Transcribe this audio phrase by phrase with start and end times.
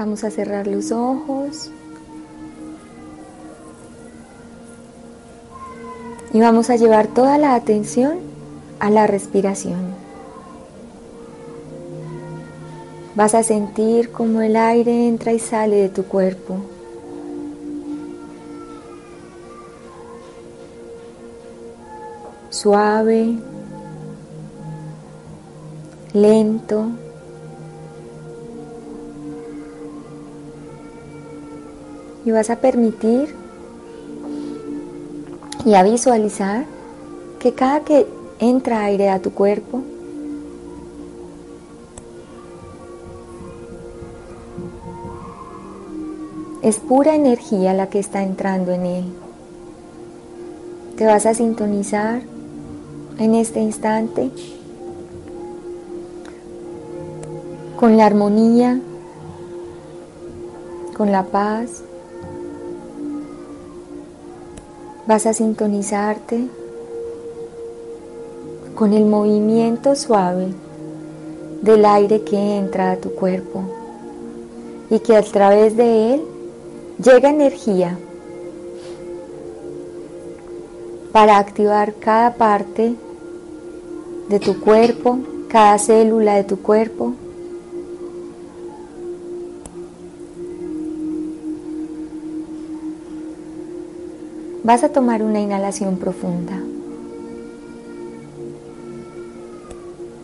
[0.00, 1.70] Vamos a cerrar los ojos.
[6.32, 8.20] Y vamos a llevar toda la atención
[8.78, 9.76] a la respiración.
[13.14, 16.56] Vas a sentir como el aire entra y sale de tu cuerpo.
[22.48, 23.36] Suave,
[26.14, 26.86] lento.
[32.24, 33.34] Y vas a permitir
[35.64, 36.64] y a visualizar
[37.38, 38.06] que cada que
[38.38, 39.82] entra aire a tu cuerpo,
[46.62, 49.04] es pura energía la que está entrando en él.
[50.96, 52.22] Te vas a sintonizar
[53.18, 54.30] en este instante
[57.78, 58.80] con la armonía,
[60.96, 61.82] con la paz,
[65.10, 66.46] vas a sintonizarte
[68.76, 70.54] con el movimiento suave
[71.62, 73.64] del aire que entra a tu cuerpo
[74.88, 76.22] y que a través de él
[77.02, 77.98] llega energía
[81.10, 82.94] para activar cada parte
[84.28, 87.14] de tu cuerpo, cada célula de tu cuerpo
[94.62, 96.52] Vas a tomar una inhalación profunda.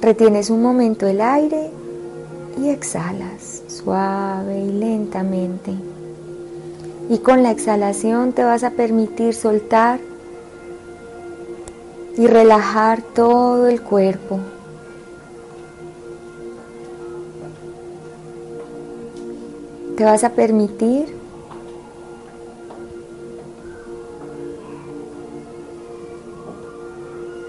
[0.02, 1.70] Retienes un momento el aire
[2.62, 5.72] y exhalas suave y lentamente.
[7.08, 10.00] Y con la exhalación te vas a permitir soltar
[12.18, 14.38] y relajar todo el cuerpo.
[19.96, 21.25] Te vas a permitir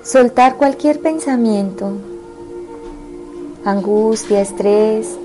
[0.08, 1.98] Soltar cualquier pensamiento,
[3.66, 5.18] angustia, estrés.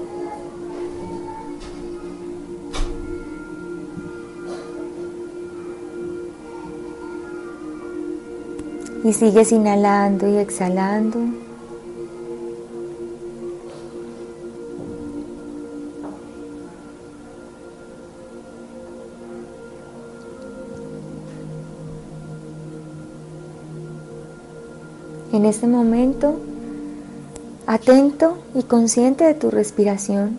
[9.04, 11.21] Y sigues inhalando y exhalando.
[25.32, 26.38] En este momento
[27.66, 30.38] atento y consciente de tu respiración.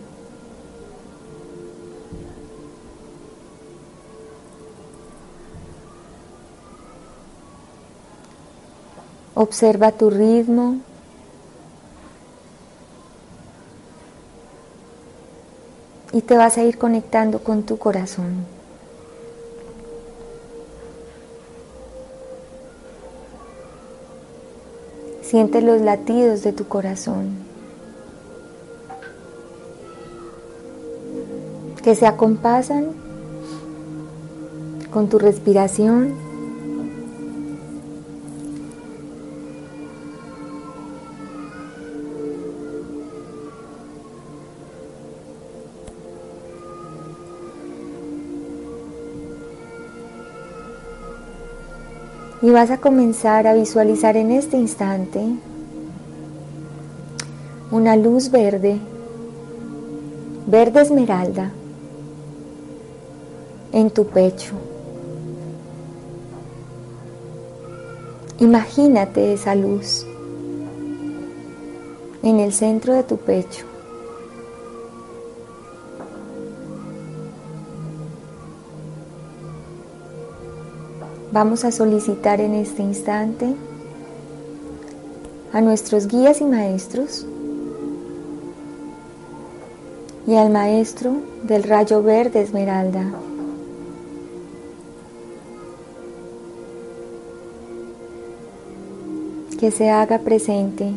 [9.35, 10.77] Observa tu ritmo.
[16.11, 18.52] Y te vas a ir conectando con tu corazón.
[25.33, 27.29] Siente los latidos de tu corazón
[31.81, 32.89] que se acompasan
[34.91, 36.13] con tu respiración.
[52.43, 55.21] Y vas a comenzar a visualizar en este instante
[57.71, 58.79] una luz verde,
[60.45, 61.53] verde esmeralda,
[63.71, 64.55] en tu pecho.
[68.39, 70.05] Imagínate esa luz
[72.23, 73.72] en el centro de tu pecho.
[81.33, 83.55] Vamos a solicitar en este instante
[85.51, 87.25] a nuestros guías y maestros
[90.27, 93.03] y al maestro del rayo verde esmeralda.
[99.59, 100.91] Que se haga presente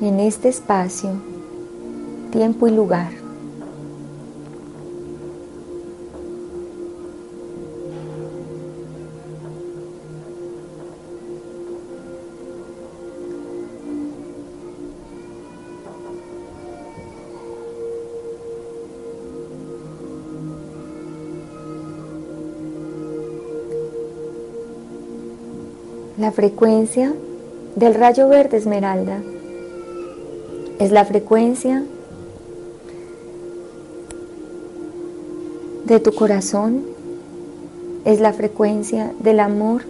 [0.00, 1.10] en este espacio,
[2.32, 3.25] tiempo y lugar.
[26.26, 27.14] La frecuencia
[27.76, 29.22] del rayo verde esmeralda.
[30.80, 31.84] Es la frecuencia
[35.84, 36.82] de tu corazón,
[38.04, 39.82] es la frecuencia del amor,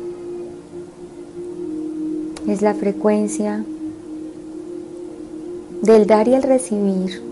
[2.47, 3.65] es la frecuencia
[5.81, 7.23] del dar y el recibir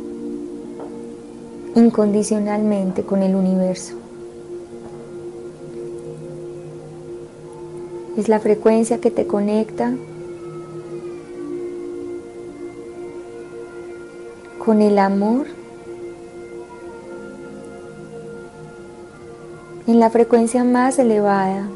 [1.74, 4.03] incondicionalmente con el universo.
[8.16, 9.92] Es la frecuencia que te conecta
[14.64, 15.46] con el amor
[19.86, 21.68] en la frecuencia más elevada,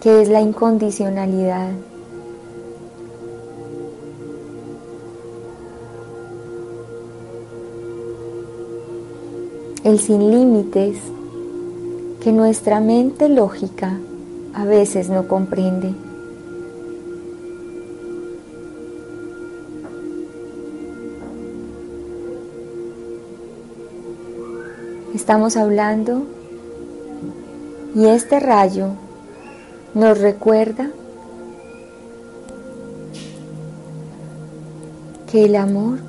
[0.00, 1.72] que es la incondicionalidad.
[9.84, 10.98] El sin límites
[12.28, 13.98] que nuestra mente lógica
[14.52, 15.94] a veces no comprende.
[25.14, 26.24] Estamos hablando
[27.94, 28.88] y este rayo
[29.94, 30.90] nos recuerda
[35.32, 36.00] que el amor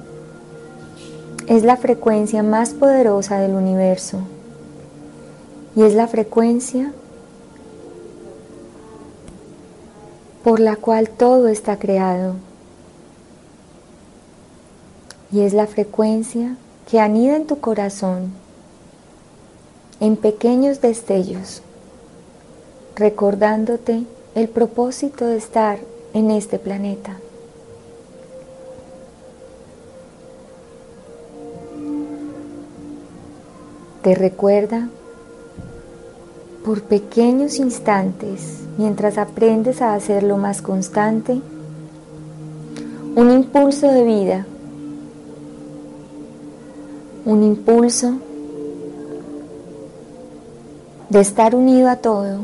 [1.48, 4.20] es la frecuencia más poderosa del universo
[5.80, 6.92] y es la frecuencia
[10.44, 12.36] por la cual todo está creado.
[15.32, 16.58] Y es la frecuencia
[16.92, 18.34] que anida en tu corazón
[20.02, 21.62] en pequeños destellos,
[22.98, 24.04] recordándote
[24.36, 25.80] el propósito de estar
[26.14, 27.16] en este planeta.
[34.04, 34.90] Te recuerda
[36.70, 41.42] por pequeños instantes, mientras aprendes a hacerlo más constante,
[43.16, 44.46] un impulso de vida,
[47.26, 48.20] un impulso
[51.10, 52.38] de estar unido a todo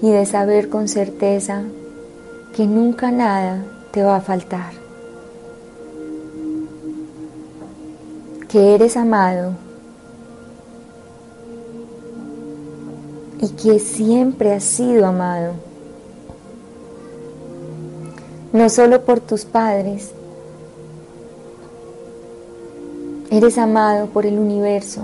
[0.00, 1.64] y de saber con certeza
[2.54, 4.70] que nunca nada te va a faltar,
[8.48, 9.65] que eres amado
[13.46, 15.52] y que siempre has sido amado,
[18.52, 20.10] no solo por tus padres,
[23.30, 25.02] eres amado por el universo,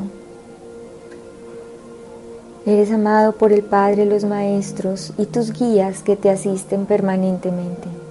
[2.67, 8.02] eres amado por el Padre, los maestros y tus guías que te asisten permanentemente.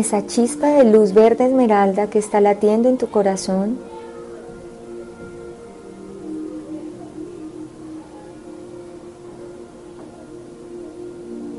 [0.00, 3.78] Esa chispa de luz verde esmeralda que está latiendo en tu corazón.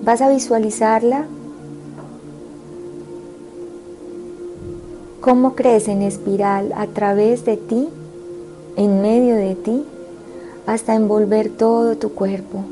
[0.04, 1.28] Vas a visualizarla
[5.22, 7.88] cómo crece en espiral a través de ti,
[8.76, 9.86] en medio de ti,
[10.66, 12.64] hasta envolver todo tu cuerpo.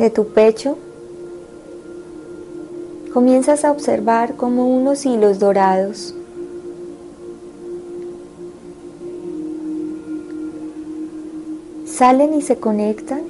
[0.00, 0.76] De tu pecho,
[3.12, 6.14] comienzas a observar como unos hilos dorados
[12.00, 13.20] salen y se conectan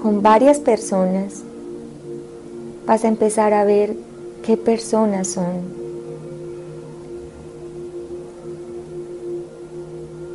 [0.00, 1.42] con varias personas.
[2.86, 3.94] Vas a empezar a ver
[4.42, 5.84] qué personas son.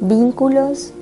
[0.02, 0.94] Vínculos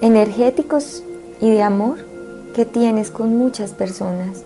[0.00, 1.02] energéticos
[1.40, 1.98] y de amor
[2.54, 4.44] que tienes con muchas personas.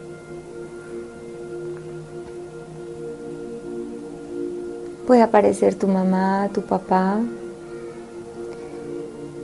[5.07, 7.21] Puede aparecer tu mamá, tu papá,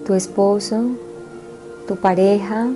[0.07, 0.83] tu esposo,
[1.87, 2.69] tu pareja,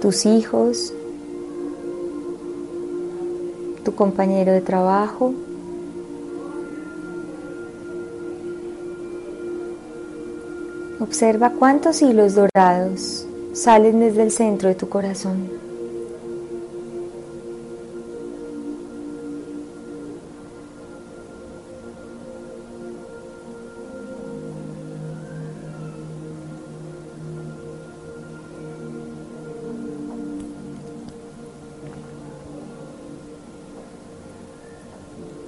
[0.00, 0.92] tus hijos,
[3.84, 5.32] tu compañero de trabajo.
[11.04, 15.50] Observa cuántos hilos dorados salen desde el centro de tu corazón.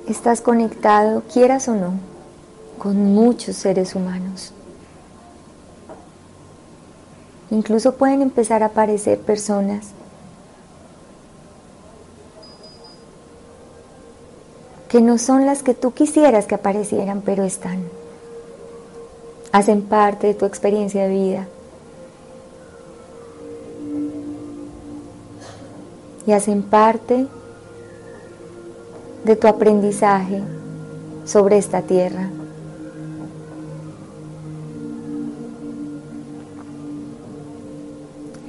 [0.06, 1.94] Estás conectado, quieras o no,
[2.78, 4.52] con muchos seres humanos.
[7.50, 9.88] Incluso pueden empezar a aparecer personas
[14.88, 17.82] que no son las que tú quisieras que aparecieran, pero están.
[19.52, 21.48] Hacen parte de tu experiencia de vida.
[26.26, 27.26] Y hacen parte
[29.24, 30.42] de tu aprendizaje
[31.24, 32.30] sobre esta tierra.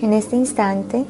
[0.02, 1.06] En este instante,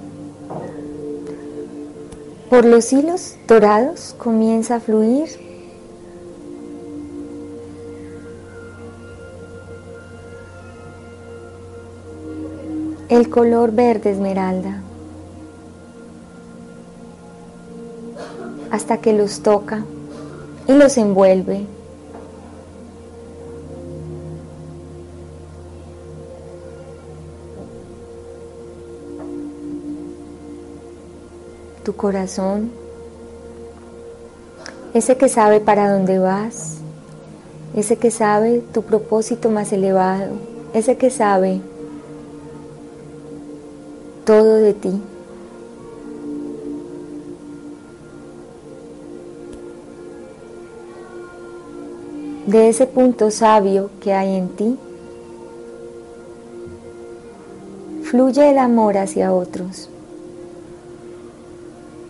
[2.49, 5.27] por los hilos dorados comienza a fluir
[13.09, 14.83] el color verde esmeralda.
[18.71, 19.83] hasta que los toca
[20.67, 21.65] y los envuelve.
[31.87, 32.69] Tu corazón,
[34.93, 36.79] ese que sabe para dónde vas,
[37.77, 40.33] ese que sabe tu propósito más elevado,
[40.73, 41.61] ese que sabe
[44.25, 45.01] todo de ti.
[52.47, 54.77] de ese punto sabio que hay en ti,
[58.03, 59.89] fluye el amor hacia otros.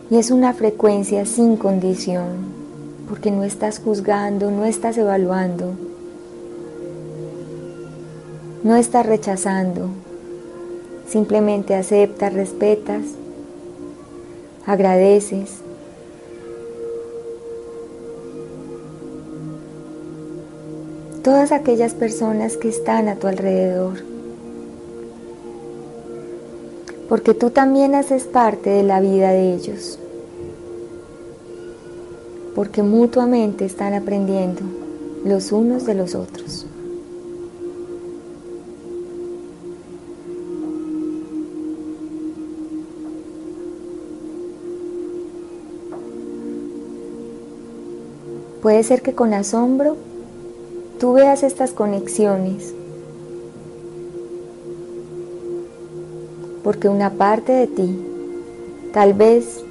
[0.10, 2.28] Y es una frecuencia sin condición,
[3.10, 5.74] porque no estás juzgando, no estás evaluando,
[8.64, 9.90] no estás rechazando,
[11.08, 13.04] simplemente aceptas, respetas,
[14.66, 15.62] agradeces
[21.22, 24.17] todas aquellas personas que están a tu alrededor.
[27.10, 29.98] Porque tú también haces parte de la vida de ellos.
[32.54, 34.62] Porque mutuamente están aprendiendo
[35.24, 36.66] los unos de los otros.
[48.62, 49.96] Puede ser que con asombro
[51.00, 52.74] tú veas estas conexiones.
[56.68, 57.98] Porque una parte de ti,
[58.92, 59.64] tal vez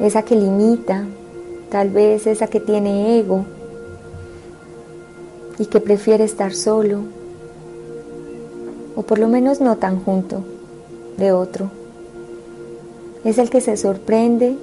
[0.00, 1.04] esa que limita,
[1.70, 3.44] tal vez esa que tiene ego
[5.58, 7.00] y que prefiere estar solo,
[8.96, 10.42] o por lo menos no tan junto
[11.18, 11.70] de otro,
[13.22, 14.56] es el que se sorprende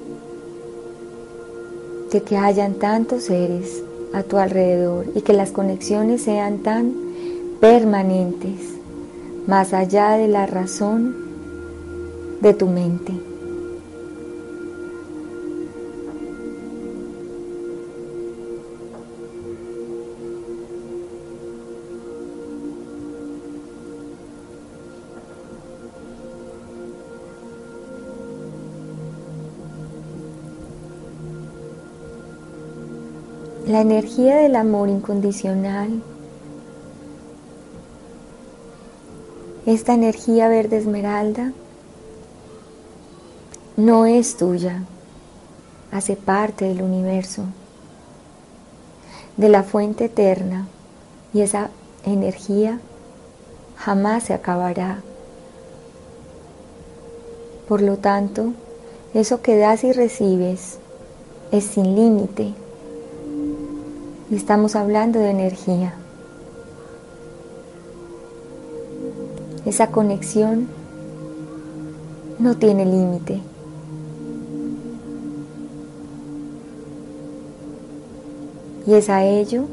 [2.11, 3.83] de que hayan tantos seres
[4.13, 6.91] a tu alrededor y que las conexiones sean tan
[7.59, 8.78] permanentes,
[9.49, 11.15] más allá de la razón
[12.39, 13.13] de tu mente.
[33.67, 36.01] la energía del amor incondicional,
[39.65, 41.51] esta energía verde esmeralda,
[43.77, 44.83] no es tuya,
[45.91, 47.43] hace parte del universo,
[49.37, 50.67] de la fuente eterna,
[51.33, 51.69] y esa
[52.05, 52.79] energía
[53.77, 55.01] jamás se acabará.
[57.67, 58.53] Por lo tanto,
[59.13, 60.79] eso que das y recibes
[61.51, 62.53] es sin límite
[64.35, 65.93] estamos hablando de energía.
[69.69, 70.67] Esa conexión
[72.39, 73.39] no tiene límite.
[78.87, 79.65] Y es a ello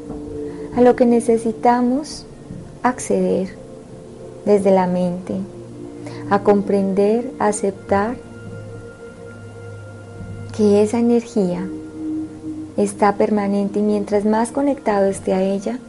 [0.75, 2.27] a lo que necesitamos
[2.83, 3.57] acceder
[4.45, 5.33] desde la mente,
[6.29, 8.17] a comprender, a aceptar
[10.55, 11.67] que esa energía
[12.77, 15.79] está permanente y mientras más conectado esté a ella,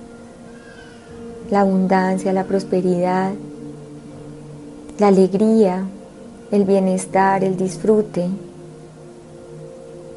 [1.51, 3.33] la abundancia, la prosperidad,
[4.99, 5.85] la alegría,
[6.51, 8.29] el bienestar, el disfrute,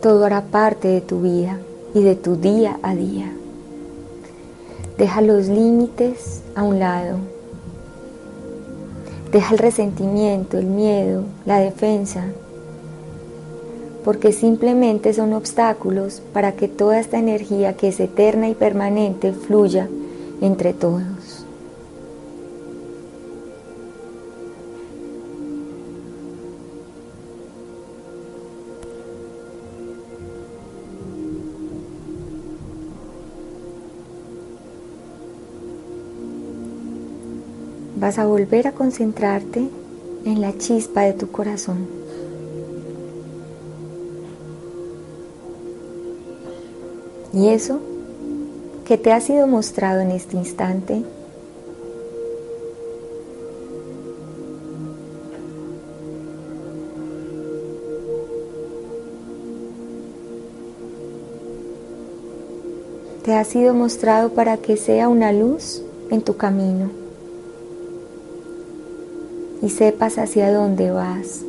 [0.01, 1.59] todo hará parte de tu vida
[1.93, 3.31] y de tu día a día.
[4.97, 7.17] Deja los límites a un lado.
[9.31, 12.25] Deja el resentimiento, el miedo, la defensa,
[14.03, 19.87] porque simplemente son obstáculos para que toda esta energía que es eterna y permanente fluya
[20.41, 21.20] entre todos.
[38.17, 39.67] A volver a concentrarte
[40.25, 41.87] en la chispa de tu corazón.
[47.33, 47.79] Y eso
[48.85, 51.03] que te ha sido mostrado en este instante
[63.23, 67.00] te ha sido mostrado para que sea una luz en tu camino
[69.61, 71.41] y sepas hacia dónde vas.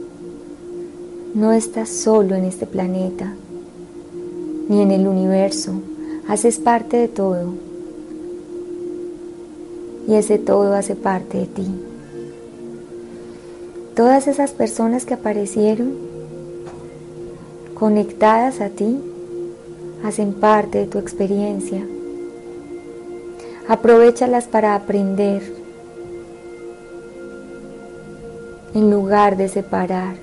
[1.35, 3.33] No estás solo en este planeta,
[4.69, 5.73] ni en el universo,
[6.29, 7.55] haces parte de todo.
[10.07, 11.67] Y ese todo hace parte de ti.
[13.95, 15.93] Todas esas personas que aparecieron
[17.75, 18.99] conectadas a ti
[20.05, 21.83] hacen parte de tu experiencia.
[23.69, 25.62] Aprovechalas para aprender
[28.75, 30.17] en lugar de separar.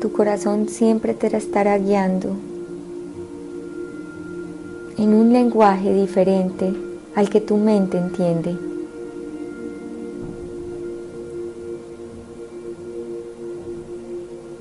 [0.00, 2.36] Tu corazón siempre te estará guiando
[4.98, 6.72] en un lenguaje diferente
[7.14, 8.75] al que tu mente entiende.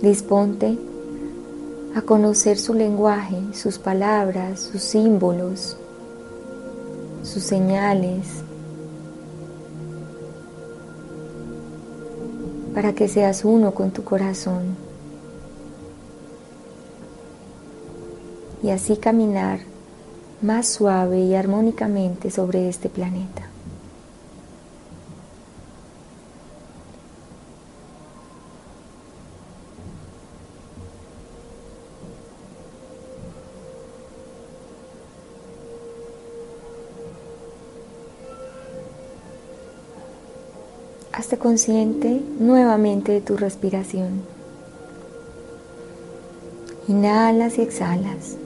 [0.05, 0.77] Disponte
[1.95, 5.77] a conocer su lenguaje, sus palabras, sus símbolos,
[7.23, 8.27] sus señales,
[12.75, 14.75] para que seas uno con tu corazón
[18.61, 19.61] y así caminar
[20.43, 23.44] más suave y armónicamente sobre este planeta.
[41.25, 44.21] Hazte consciente nuevamente de tu respiración.
[46.87, 48.37] Inhalas y exhalas.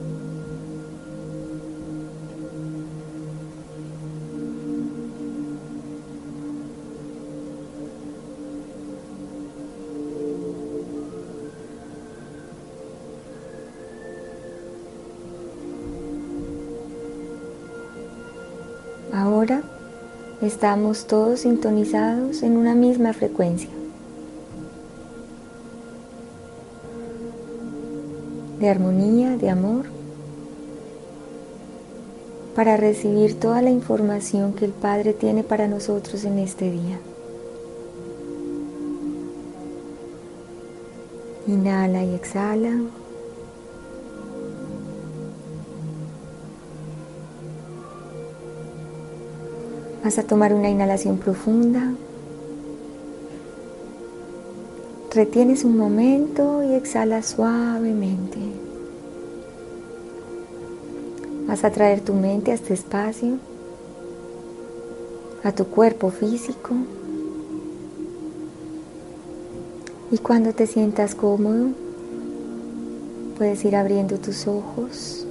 [19.12, 19.62] Ahora
[20.42, 23.70] estamos todos sintonizados en una misma frecuencia.
[28.60, 29.86] de armonía, de amor,
[32.54, 37.00] para recibir toda la información que el Padre tiene para nosotros en este día.
[41.46, 42.99] Inhala y exhala.
[50.02, 51.92] Vas a tomar una inhalación profunda.
[55.12, 58.38] Retienes un momento y exhalas suavemente.
[61.46, 63.36] Vas a traer tu mente a este espacio,
[65.42, 66.74] a tu cuerpo físico.
[70.10, 71.68] Y cuando te sientas cómodo,
[73.36, 75.26] puedes ir abriendo tus ojos.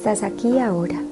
[0.00, 1.09] Estás aquí ahora.